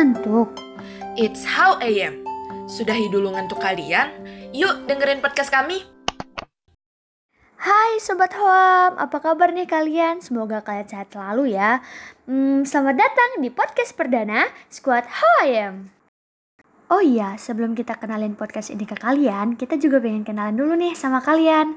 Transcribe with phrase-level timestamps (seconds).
[0.00, 0.48] ngantuk.
[1.20, 2.24] It's how I am.
[2.64, 4.08] Sudahi dulu ngantuk kalian?
[4.56, 5.84] Yuk dengerin podcast kami.
[7.60, 10.24] Hai Sobat Hoam, apa kabar nih kalian?
[10.24, 11.84] Semoga kalian sehat selalu ya.
[12.24, 15.92] Hmm, selamat datang di podcast perdana Squad How I Am.
[16.88, 20.96] Oh iya, sebelum kita kenalin podcast ini ke kalian, kita juga pengen kenalan dulu nih
[20.96, 21.76] sama kalian.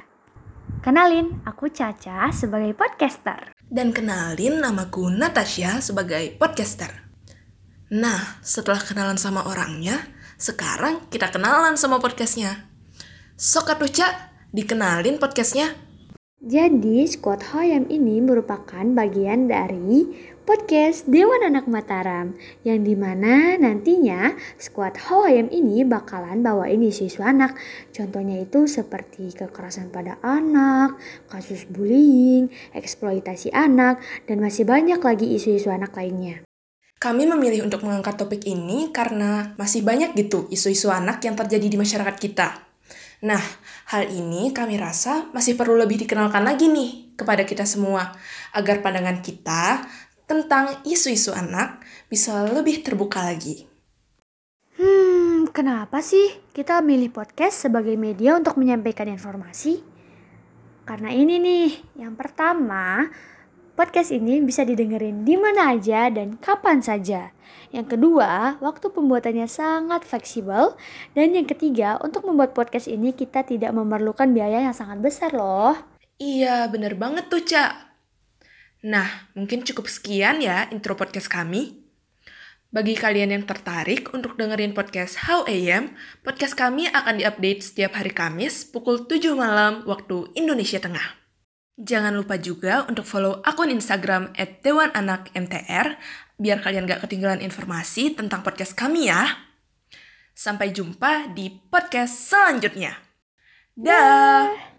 [0.79, 3.51] Kenalin, aku Caca sebagai podcaster.
[3.67, 7.03] Dan kenalin namaku Natasha sebagai podcaster.
[7.91, 9.99] Nah, setelah kenalan sama orangnya,
[10.39, 12.69] sekarang kita kenalan sama podcastnya.
[13.35, 15.75] Sok atuh Ca, dikenalin podcastnya.
[16.43, 20.11] Jadi, Squad Hoyam ini merupakan bagian dari
[20.43, 22.35] podcast Dewan Anak Mataram
[22.67, 27.55] yang di mana nantinya Squad Hoyam ini bakalan bawain isu-isu anak.
[27.95, 30.99] Contohnya itu seperti kekerasan pada anak,
[31.31, 36.43] kasus bullying, eksploitasi anak, dan masih banyak lagi isu-isu anak lainnya.
[37.03, 41.75] Kami memilih untuk mengangkat topik ini karena masih banyak gitu isu-isu anak yang terjadi di
[41.75, 42.63] masyarakat kita.
[43.27, 43.43] Nah,
[43.91, 48.15] hal ini kami rasa masih perlu lebih dikenalkan lagi nih kepada kita semua,
[48.55, 49.83] agar pandangan kita
[50.23, 53.67] tentang isu-isu anak bisa lebih terbuka lagi.
[54.79, 59.83] Hmm, kenapa sih kita milih podcast sebagai media untuk menyampaikan informasi?
[60.87, 61.67] Karena ini nih,
[61.99, 63.11] yang pertama,
[63.73, 67.33] Podcast ini bisa didengerin di mana aja dan kapan saja.
[67.73, 70.77] Yang kedua, waktu pembuatannya sangat fleksibel.
[71.17, 75.73] Dan yang ketiga, untuk membuat podcast ini kita tidak memerlukan biaya yang sangat besar loh.
[76.21, 77.73] Iya, bener banget tuh, Cak.
[78.85, 81.81] Nah, mungkin cukup sekian ya intro podcast kami.
[82.69, 88.13] Bagi kalian yang tertarik untuk dengerin podcast How AM, podcast kami akan diupdate setiap hari
[88.13, 91.22] Kamis pukul 7 malam waktu Indonesia Tengah.
[91.73, 94.61] Jangan lupa juga untuk follow akun Instagram at
[96.37, 99.25] biar kalian gak ketinggalan informasi tentang podcast kami ya.
[100.37, 102.93] Sampai jumpa di podcast selanjutnya.
[103.73, 104.73] Dah.